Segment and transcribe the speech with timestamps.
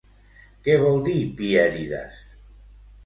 [0.67, 2.19] Què vol dir Pièrides?